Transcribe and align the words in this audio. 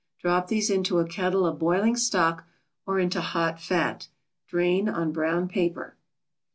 Drop 0.19 0.47
these 0.47 0.71
into 0.71 0.97
a 0.97 1.05
kettle 1.07 1.45
of 1.45 1.59
boiling 1.59 1.95
stock, 1.95 2.45
or 2.87 2.99
into 2.99 3.21
hot 3.21 3.61
fat. 3.61 4.07
Drain 4.47 4.89
on 4.89 5.11
brown 5.11 5.47
paper. 5.47 5.95